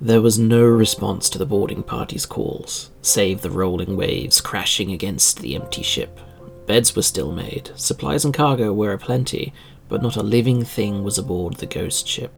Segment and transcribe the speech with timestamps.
[0.00, 5.40] There was no response to the boarding party's calls, save the rolling waves crashing against
[5.40, 6.20] the empty ship.
[6.66, 9.52] Beds were still made, supplies and cargo were aplenty,
[9.88, 12.32] but not a living thing was aboard the ghost ship.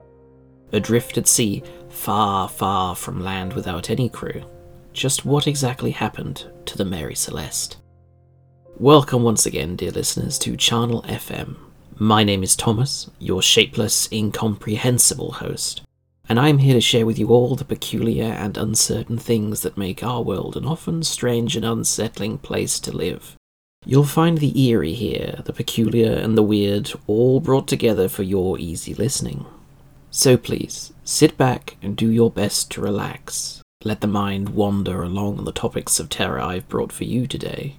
[0.72, 4.42] Adrift at sea, far, far from land without any crew.
[4.94, 7.76] Just what exactly happened to the Mary Celeste?
[8.78, 11.56] Welcome once again, dear listeners, to Charnel FM.
[11.96, 15.82] My name is Thomas, your shapeless, incomprehensible host
[16.30, 19.76] and I am here to share with you all the peculiar and uncertain things that
[19.76, 23.34] make our world an often strange and unsettling place to live.
[23.84, 28.60] You'll find the eerie here, the peculiar and the weird, all brought together for your
[28.60, 29.44] easy listening.
[30.12, 33.60] So please, sit back and do your best to relax.
[33.82, 37.74] Let the mind wander along on the topics of terror I've brought for you today.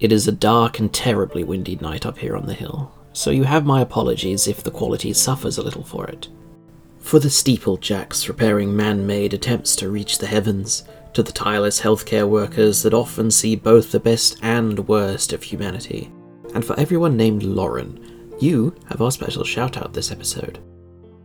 [0.00, 3.44] It is a dark and terribly windy night up here on the hill, so you
[3.44, 6.28] have my apologies if the quality suffers a little for it.
[7.06, 12.28] For the steeplejacks repairing man made attempts to reach the heavens, to the tireless healthcare
[12.28, 16.10] workers that often see both the best and worst of humanity,
[16.52, 20.58] and for everyone named Lauren, you have our special shout out this episode.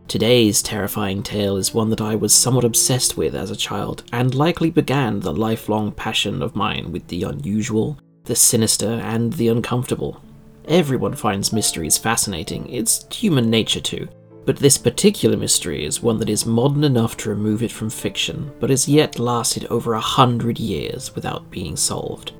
[0.06, 4.36] Today's terrifying tale is one that I was somewhat obsessed with as a child, and
[4.36, 10.22] likely began the lifelong passion of mine with the unusual, the sinister, and the uncomfortable.
[10.68, 14.08] Everyone finds mysteries fascinating, it's human nature to,
[14.44, 18.52] but this particular mystery is one that is modern enough to remove it from fiction,
[18.58, 22.32] but has yet lasted over a hundred years without being solved.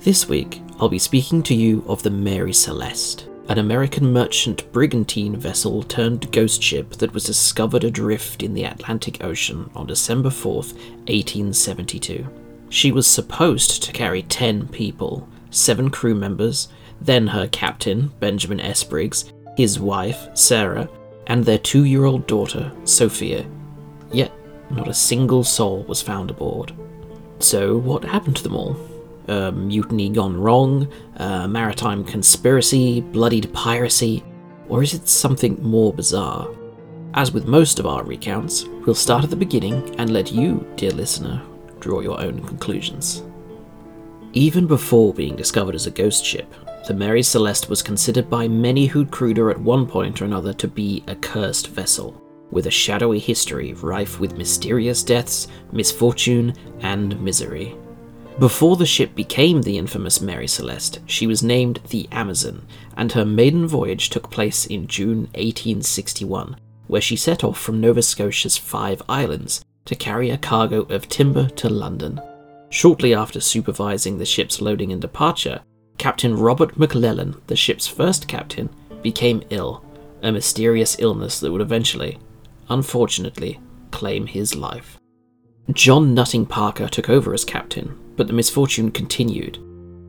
[0.00, 5.36] This week, I'll be speaking to you of the Mary Celeste, an American merchant brigantine
[5.36, 10.74] vessel turned ghost ship that was discovered adrift in the Atlantic Ocean on December 4th,
[11.08, 12.26] 1872.
[12.68, 16.68] She was supposed to carry 10 people, 7 crew members,
[17.00, 18.84] then her captain, Benjamin S.
[18.84, 20.88] Briggs, his wife, Sarah,
[21.30, 23.46] and their two year old daughter, Sophia,
[24.12, 24.32] yet
[24.68, 26.72] not a single soul was found aboard.
[27.38, 28.76] So, what happened to them all?
[29.28, 30.88] A mutiny gone wrong?
[31.16, 33.00] A maritime conspiracy?
[33.00, 34.24] Bloodied piracy?
[34.68, 36.48] Or is it something more bizarre?
[37.14, 40.90] As with most of our recounts, we'll start at the beginning and let you, dear
[40.90, 41.40] listener,
[41.78, 43.22] draw your own conclusions.
[44.32, 46.52] Even before being discovered as a ghost ship,
[46.86, 50.52] the Mary Celeste was considered by many who'd crewed her at one point or another
[50.54, 52.20] to be a cursed vessel,
[52.50, 57.76] with a shadowy history rife with mysterious deaths, misfortune, and misery.
[58.38, 62.66] Before the ship became the infamous Mary Celeste, she was named the Amazon,
[62.96, 68.02] and her maiden voyage took place in June 1861, where she set off from Nova
[68.02, 72.20] Scotia's Five Islands to carry a cargo of timber to London.
[72.70, 75.60] Shortly after supervising the ship's loading and departure,
[76.00, 78.70] Captain Robert McLellan, the ship's first captain,
[79.02, 79.84] became ill,
[80.22, 82.16] a mysterious illness that would eventually,
[82.70, 84.98] unfortunately, claim his life.
[85.72, 89.58] John Nutting Parker took over as captain, but the misfortune continued.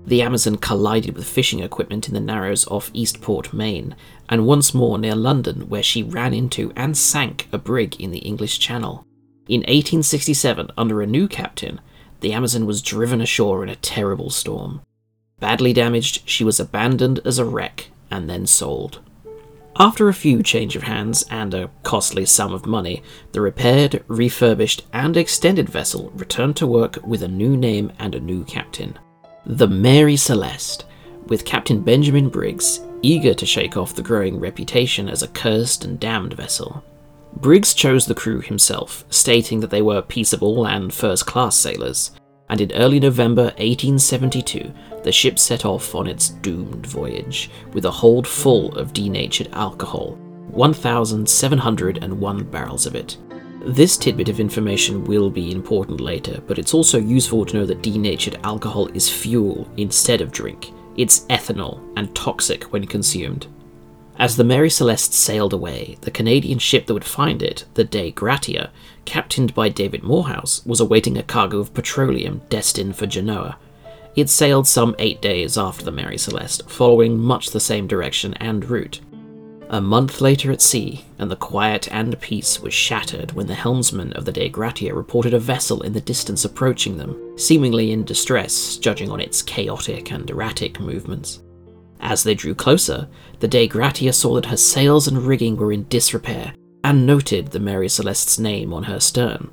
[0.06, 3.94] The Amazon collided with fishing equipment in the Narrows off Eastport, Maine,
[4.30, 8.20] and once more near London, where she ran into and sank a brig in the
[8.20, 9.06] English Channel.
[9.50, 11.82] In 1867, under a new captain,
[12.22, 14.80] the Amazon was driven ashore in a terrible storm.
[15.42, 19.02] Badly damaged, she was abandoned as a wreck and then sold.
[19.78, 24.86] After a few change of hands and a costly sum of money, the repaired, refurbished,
[24.94, 29.00] and extended vessel returned to work with a new name and a new captain.
[29.46, 30.86] The Mary Celeste,
[31.26, 36.00] with Captain Benjamin Briggs, eager to shake off the growing reputation as a cursed and
[36.00, 36.84] damned vessel.
[37.38, 42.12] Briggs chose the crew himself, stating that they were peaceable and first class sailors,
[42.50, 44.72] and in early November 1872,
[45.04, 50.18] the ship set off on its doomed voyage with a hold full of denatured alcohol,
[50.52, 53.18] 1,701 barrels of it.
[53.66, 57.84] This tidbit of information will be important later, but it's also useful to know that
[57.84, 60.72] denatured alcohol is fuel instead of drink.
[60.98, 63.48] It's ethanol and toxic when consumed.
[64.18, 68.12] As the Mary Celeste sailed away, the Canadian ship that would find it, the Dei
[68.12, 68.72] Gratia,
[69.06, 73.58] captained by David Morehouse, was awaiting a cargo of petroleum destined for Genoa.
[74.16, 78.66] It sailed some eight days after the Mary Celeste, following much the same direction and
[78.70, 79.00] route.
[79.70, 84.12] A month later at sea, and the quiet and peace was shattered when the helmsman
[84.14, 88.76] of the Dei Gratia reported a vessel in the distance approaching them, seemingly in distress,
[88.76, 91.42] judging on its chaotic and erratic movements.
[92.02, 93.08] As they drew closer,
[93.40, 96.54] the Dei Gratia saw that her sails and rigging were in disrepair,
[96.84, 99.52] and noted the Mary Celeste's name on her stern.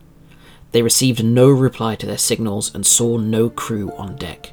[0.73, 4.53] They received no reply to their signals and saw no crew on deck.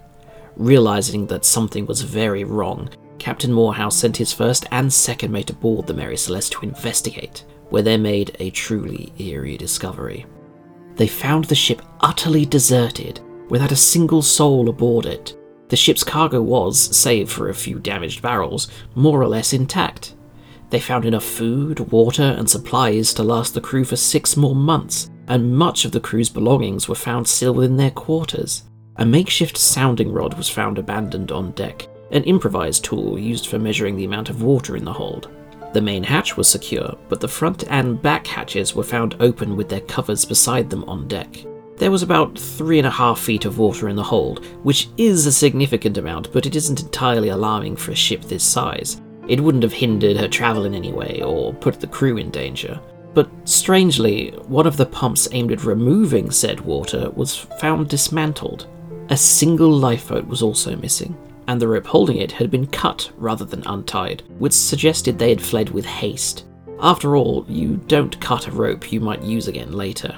[0.56, 2.90] Realizing that something was very wrong,
[3.20, 7.82] Captain Morehouse sent his first and second mate aboard the Mary Celeste to investigate, where
[7.82, 10.26] they made a truly eerie discovery.
[10.96, 13.20] they found the ship utterly deserted,
[13.50, 15.36] without a single soul aboard it.
[15.68, 20.16] The ship's cargo was, save for a few damaged barrels, more or less intact.
[20.70, 25.10] They found enough food, water, and supplies to last the crew for six more months,
[25.28, 28.64] and much of the crew's belongings were found still within their quarters.
[28.98, 33.96] A makeshift sounding rod was found abandoned on deck, an improvised tool used for measuring
[33.96, 35.30] the amount of water in the hold.
[35.74, 39.68] The main hatch was secure, but the front and back hatches were found open with
[39.68, 41.46] their covers beside them on deck.
[41.78, 45.26] There was about three and a half feet of water in the hold, which is
[45.26, 49.02] a significant amount, but it isn't entirely alarming for a ship this size.
[49.28, 52.80] It wouldn't have hindered her travel in any way or put the crew in danger.
[53.16, 58.68] But strangely, one of the pumps aimed at removing said water was found dismantled.
[59.10, 61.18] A single lifeboat was also missing,
[61.48, 65.42] and the rope holding it had been cut rather than untied, which suggested they had
[65.42, 66.46] fled with haste.
[66.82, 70.14] After all, you don't cut a rope you might use again later.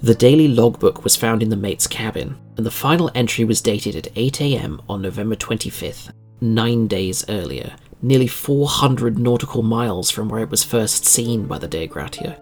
[0.00, 3.94] The daily logbook was found in the mate's cabin, and the final entry was dated
[3.94, 10.50] at 8am on November 25th, nine days earlier, nearly 400 nautical miles from where it
[10.50, 12.38] was first seen by the Dei Gratia.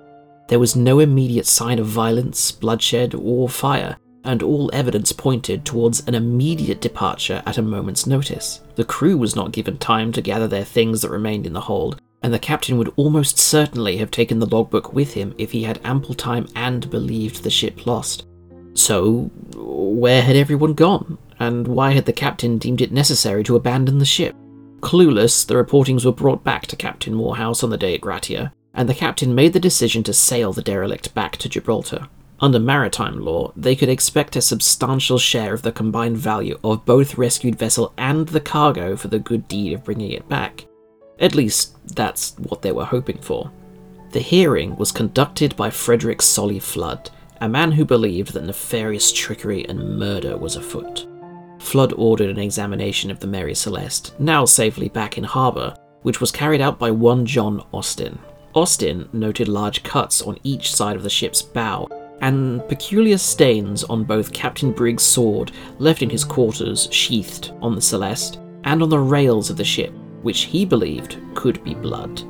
[0.48, 6.06] There was no immediate sign of violence, bloodshed, or fire, and all evidence pointed towards
[6.06, 8.60] an immediate departure at a moment's notice.
[8.74, 12.00] The crew was not given time to gather their things that remained in the hold,
[12.22, 15.80] and the captain would almost certainly have taken the logbook with him if he had
[15.84, 18.26] ample time and believed the ship lost.
[18.74, 23.98] So, where had everyone gone, and why had the captain deemed it necessary to abandon
[23.98, 24.34] the ship?
[24.80, 28.94] Clueless, the reportings were brought back to Captain Morehouse on the Dei Gratia, and the
[28.94, 32.08] captain made the decision to sail the derelict back to Gibraltar.
[32.40, 37.18] Under maritime law, they could expect a substantial share of the combined value of both
[37.18, 40.66] rescued vessel and the cargo for the good deed of bringing it back.
[41.18, 43.50] At least, that's what they were hoping for.
[44.12, 47.10] The hearing was conducted by Frederick Solly Flood,
[47.42, 51.06] a man who believed that nefarious trickery and murder was afoot.
[51.60, 56.32] Flood ordered an examination of the Mary Celeste, now safely back in harbour, which was
[56.32, 58.18] carried out by one John Austin.
[58.54, 61.86] Austin noted large cuts on each side of the ship's bow
[62.22, 67.80] and peculiar stains on both Captain Briggs' sword left in his quarters sheathed on the
[67.80, 69.92] Celeste and on the rails of the ship,
[70.22, 72.22] which he believed could be blood.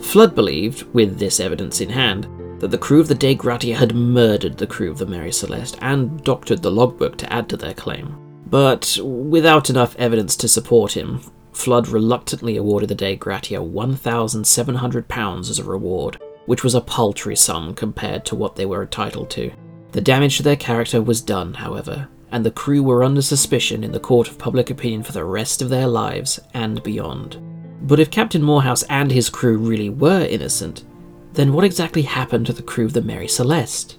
[0.00, 2.28] Flood believed, with this evidence in hand,
[2.60, 5.76] that the crew of the Dei Gratia had murdered the crew of the Mary Celeste
[5.82, 8.25] and doctored the logbook to add to their claim.
[8.46, 11.20] But without enough evidence to support him,
[11.52, 17.74] Flood reluctantly awarded the Dei Gratia £1,700 as a reward, which was a paltry sum
[17.74, 19.50] compared to what they were entitled to.
[19.92, 23.92] The damage to their character was done, however, and the crew were under suspicion in
[23.92, 27.38] the court of public opinion for the rest of their lives and beyond.
[27.82, 30.84] But if Captain Morehouse and his crew really were innocent,
[31.32, 33.98] then what exactly happened to the crew of the Mary Celeste?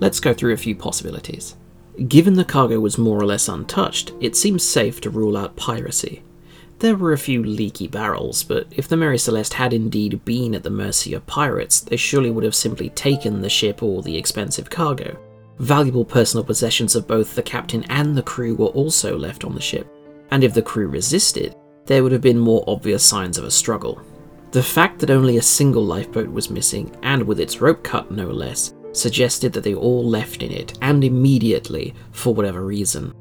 [0.00, 1.56] Let's go through a few possibilities.
[2.08, 6.22] Given the cargo was more or less untouched, it seems safe to rule out piracy.
[6.78, 10.62] There were a few leaky barrels, but if the Mary Celeste had indeed been at
[10.62, 14.70] the mercy of pirates, they surely would have simply taken the ship or the expensive
[14.70, 15.14] cargo.
[15.58, 19.60] Valuable personal possessions of both the captain and the crew were also left on the
[19.60, 19.86] ship,
[20.30, 21.54] and if the crew resisted,
[21.84, 24.00] there would have been more obvious signs of a struggle.
[24.52, 28.28] The fact that only a single lifeboat was missing, and with its rope cut no
[28.28, 33.14] less, suggested that they all left in it, and immediately, for whatever reason.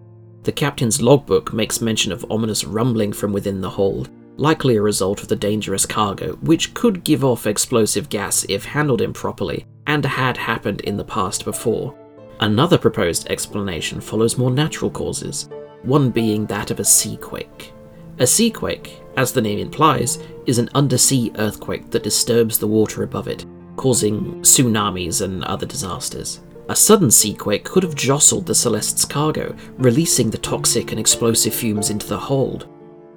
[0.43, 5.21] The captain's logbook makes mention of ominous rumbling from within the hold, likely a result
[5.21, 10.37] of the dangerous cargo, which could give off explosive gas if handled improperly, and had
[10.37, 11.93] happened in the past before.
[12.39, 15.49] Another proposed explanation follows more natural causes,
[15.83, 17.73] one being that of a seaquake.
[18.19, 23.27] A seaquake, as the name implies, is an undersea earthquake that disturbs the water above
[23.27, 23.45] it,
[23.79, 26.41] causing tsunamis and other disasters.
[26.67, 31.89] A sudden seaquake could have jostled the Celeste's cargo, releasing the toxic and explosive fumes
[31.89, 32.67] into the hold.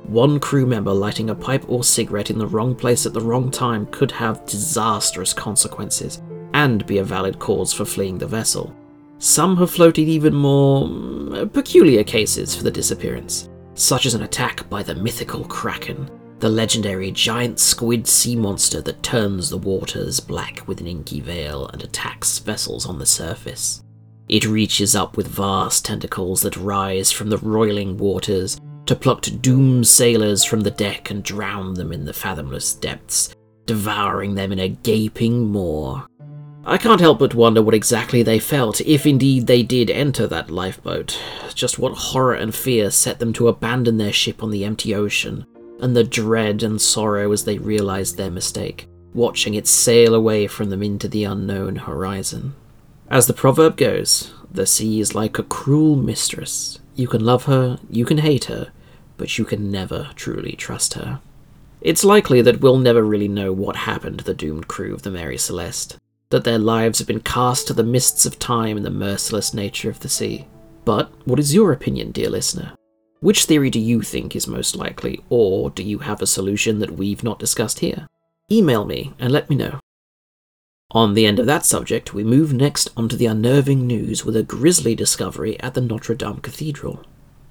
[0.04, 3.50] One crew member lighting a pipe or cigarette in the wrong place at the wrong
[3.50, 6.22] time could have disastrous consequences
[6.54, 8.72] and be a valid cause for fleeing the vessel.
[9.18, 14.70] Some have floated even more mm, peculiar cases for the disappearance, such as an attack
[14.70, 16.08] by the mythical Kraken,
[16.42, 21.68] the legendary giant squid sea monster that turns the waters black with an inky veil
[21.68, 23.80] and attacks vessels on the surface.
[24.28, 29.86] It reaches up with vast tentacles that rise from the roiling waters to pluck doomed
[29.86, 33.32] sailors from the deck and drown them in the fathomless depths,
[33.66, 36.04] devouring them in a gaping maw.
[36.64, 40.50] I can't help but wonder what exactly they felt, if indeed they did enter that
[40.50, 41.16] lifeboat.
[41.54, 45.46] Just what horror and fear set them to abandon their ship on the empty ocean,
[45.82, 50.70] and the dread and sorrow as they realized their mistake, watching it sail away from
[50.70, 52.54] them into the unknown horizon.
[53.10, 56.78] As the proverb goes, the sea is like a cruel mistress.
[56.94, 58.70] You can love her, you can hate her,
[59.16, 61.20] but you can never truly trust her.
[61.80, 65.10] It's likely that we'll never really know what happened to the doomed crew of the
[65.10, 65.98] Mary Celeste,
[66.30, 69.90] that their lives have been cast to the mists of time in the merciless nature
[69.90, 70.46] of the sea.
[70.84, 72.72] But what is your opinion, dear listener?
[73.22, 76.98] Which theory do you think is most likely, or do you have a solution that
[76.98, 78.08] we've not discussed here?
[78.50, 79.78] Email me and let me know.
[80.90, 84.42] On the end of that subject, we move next onto the unnerving news with a
[84.42, 87.04] grisly discovery at the Notre Dame Cathedral.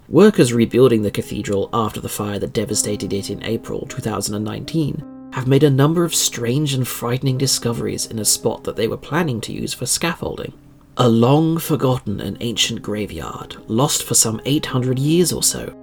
[0.09, 5.63] Workers rebuilding the cathedral after the fire that devastated it in April 2019 have made
[5.63, 9.53] a number of strange and frightening discoveries in a spot that they were planning to
[9.53, 10.51] use for scaffolding.
[11.01, 15.75] A long forgotten and ancient graveyard, lost for some 800 years or so.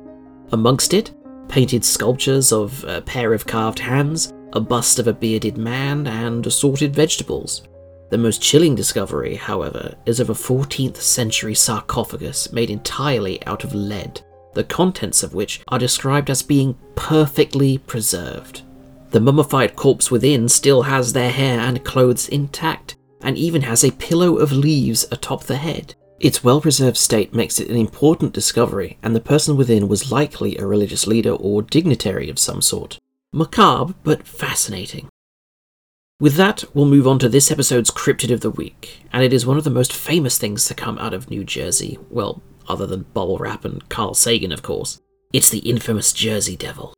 [0.53, 1.13] Amongst it,
[1.49, 6.47] painted sculptures of a pair of carved hands, a bust of a bearded man, and
[6.47, 7.65] assorted vegetables.
[8.11, 13.75] The most chilling discovery, however, is of a 14th century sarcophagus made entirely out of
[13.75, 14.21] lead,
[14.55, 18.63] the contents of which are described as being perfectly preserved.
[19.11, 23.93] The mummified corpse within still has their hair and clothes intact, and even has a
[23.93, 25.95] pillow of leaves atop the head.
[26.21, 30.57] Its well preserved state makes it an important discovery, and the person within was likely
[30.57, 32.99] a religious leader or dignitary of some sort.
[33.33, 35.09] Macabre, but fascinating.
[36.21, 39.47] With that, we'll move on to this episode's Cryptid of the Week, and it is
[39.47, 41.99] one of the most famous things to come out of New Jersey.
[42.11, 45.01] Well, other than bubble wrap and Carl Sagan, of course.
[45.33, 46.95] It's the infamous Jersey Devil.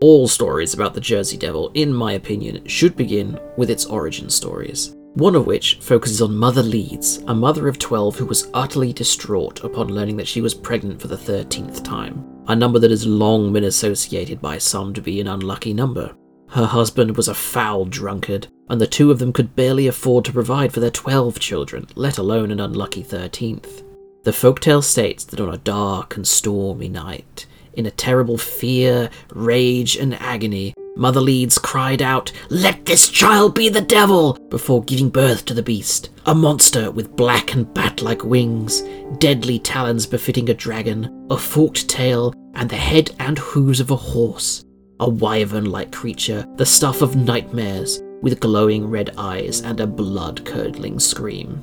[0.00, 4.96] All stories about the Jersey Devil, in my opinion, should begin with its origin stories.
[5.18, 9.64] One of which focuses on Mother Leeds, a mother of 12 who was utterly distraught
[9.64, 13.52] upon learning that she was pregnant for the 13th time, a number that has long
[13.52, 16.14] been associated by some to be an unlucky number.
[16.50, 20.32] Her husband was a foul drunkard, and the two of them could barely afford to
[20.32, 23.82] provide for their 12 children, let alone an unlucky 13th.
[24.22, 29.96] The folktale states that on a dark and stormy night, in a terrible fear, rage,
[29.96, 34.34] and agony, Mother Leeds cried out, Let this child be the devil!
[34.50, 38.82] before giving birth to the beast, a monster with black and bat like wings,
[39.18, 43.96] deadly talons befitting a dragon, a forked tail, and the head and hooves of a
[43.96, 44.64] horse
[45.00, 50.44] a wyvern like creature, the stuff of nightmares, with glowing red eyes and a blood
[50.44, 51.62] curdling scream.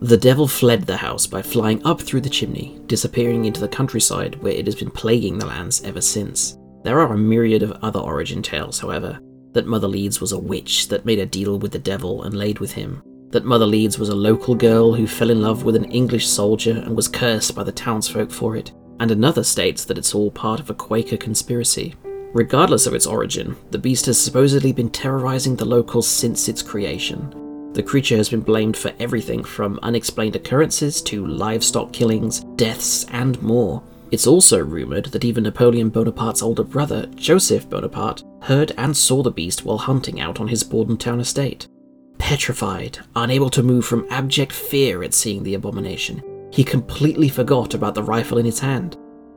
[0.00, 4.36] The devil fled the house by flying up through the chimney, disappearing into the countryside
[4.42, 6.56] where it has been plaguing the lands ever since.
[6.86, 9.18] There are a myriad of other origin tales, however.
[9.54, 12.60] That Mother Leeds was a witch that made a deal with the devil and laid
[12.60, 13.02] with him.
[13.30, 16.80] That Mother Leeds was a local girl who fell in love with an English soldier
[16.86, 18.70] and was cursed by the townsfolk for it.
[19.00, 21.96] And another states that it's all part of a Quaker conspiracy.
[22.32, 27.72] Regardless of its origin, the beast has supposedly been terrorizing the locals since its creation.
[27.72, 33.42] The creature has been blamed for everything from unexplained occurrences to livestock killings, deaths, and
[33.42, 33.82] more.
[34.10, 39.30] It's also rumoured that even Napoleon Bonaparte's older brother, Joseph Bonaparte, heard and saw the
[39.30, 41.66] beast while hunting out on his Bordentown estate.
[42.18, 46.22] Petrified, unable to move from abject fear at seeing the abomination,
[46.52, 48.96] he completely forgot about the rifle in his hand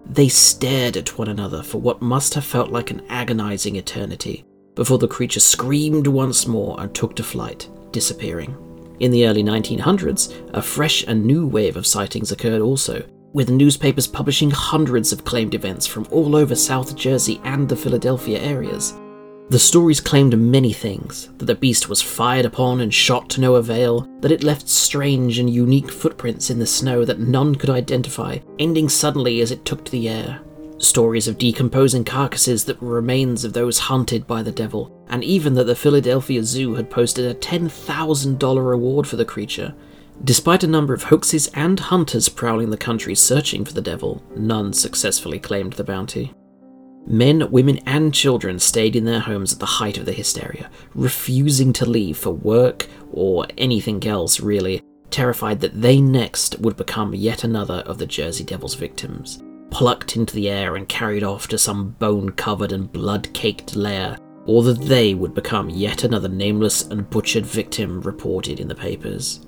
[0.09, 4.43] they stared at one another for what must have felt like an agonizing eternity
[4.75, 8.55] before the creature screamed once more and took to flight, disappearing.
[8.99, 14.07] In the early 1900s, a fresh and new wave of sightings occurred also, with newspapers
[14.07, 18.93] publishing hundreds of claimed events from all over South Jersey and the Philadelphia areas.
[19.49, 23.55] The stories claimed many things that the beast was fired upon and shot to no
[23.55, 28.37] avail, that it left strange and unique footprints in the snow that none could identify,
[28.59, 30.41] ending suddenly as it took to the air.
[30.77, 35.55] Stories of decomposing carcasses that were remains of those hunted by the devil, and even
[35.55, 39.73] that the Philadelphia Zoo had posted a $10,000 reward for the creature.
[40.23, 44.73] Despite a number of hoaxes and hunters prowling the country searching for the devil, none
[44.73, 46.33] successfully claimed the bounty.
[47.07, 51.71] Men, women, and children stayed in their homes at the height of the hysteria, refusing
[51.73, 57.43] to leave for work or anything else, really, terrified that they next would become yet
[57.43, 61.91] another of the Jersey Devil's victims, plucked into the air and carried off to some
[61.91, 67.09] bone covered and blood caked lair, or that they would become yet another nameless and
[67.09, 69.45] butchered victim reported in the papers.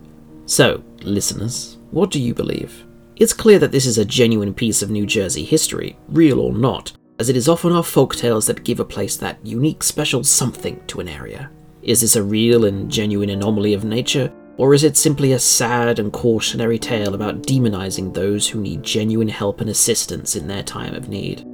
[0.51, 2.86] So, listeners, what do you believe?
[3.15, 6.91] It's clear that this is a genuine piece of New Jersey history, real or not,
[7.20, 10.86] as it is often our folk tales that give a place that unique special something
[10.88, 11.50] to an area.
[11.84, 16.00] Is this a real and genuine anomaly of nature, or is it simply a sad
[16.00, 20.96] and cautionary tale about demonizing those who need genuine help and assistance in their time
[20.96, 21.48] of need?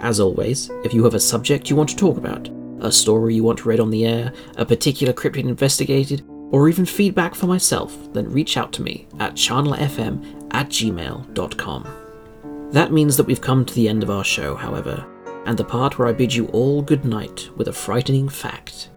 [0.00, 3.42] As always, if you have a subject you want to talk about, a story you
[3.42, 6.22] want read on the air, a particular cryptid investigated,
[6.54, 12.68] or even feedback for myself, then reach out to me at charnelfm at gmail.com.
[12.70, 15.04] That means that we've come to the end of our show, however,
[15.46, 18.90] and the part where I bid you all good night with a frightening fact.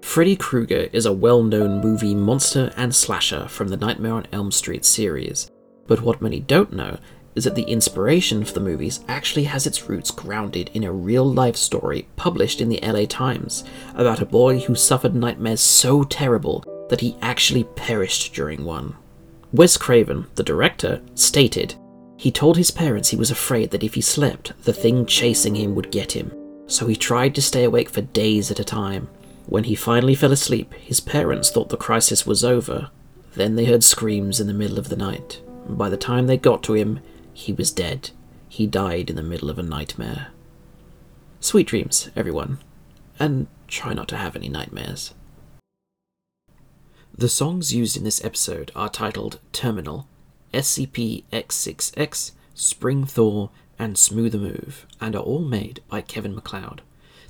[0.00, 4.50] Freddy Krueger is a well known movie monster and slasher from the Nightmare on Elm
[4.50, 5.50] Street series,
[5.86, 6.96] but what many don't know
[7.34, 11.30] is that the inspiration for the movies actually has its roots grounded in a real
[11.30, 13.62] life story published in the LA Times
[13.94, 18.96] about a boy who suffered nightmares so terrible that he actually perished during one.
[19.52, 21.74] Wes Craven, the director, stated
[22.16, 25.74] he told his parents he was afraid that if he slept, the thing chasing him
[25.74, 26.32] would get him,
[26.66, 29.08] so he tried to stay awake for days at a time.
[29.46, 32.90] When he finally fell asleep, his parents thought the crisis was over.
[33.34, 35.42] Then they heard screams in the middle of the night.
[35.68, 37.00] By the time they got to him,
[37.32, 38.10] he was dead.
[38.48, 40.28] He died in the middle of a nightmare.
[41.40, 42.58] Sweet dreams, everyone,
[43.18, 45.12] and try not to have any nightmares.
[47.16, 50.08] The songs used in this episode are titled Terminal,
[50.52, 56.82] SCP X6X, Spring Thaw, and Smoother Move, and are all made by Kevin MacLeod.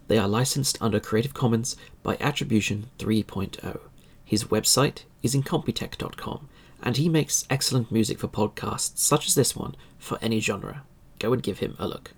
[0.08, 3.78] They are licensed under Creative Commons by Attribution 3.0.
[4.24, 6.48] His website is incompetech.com,
[6.82, 10.84] and he makes excellent music for podcasts such as this one for any genre.
[11.18, 12.12] Go and give him a look.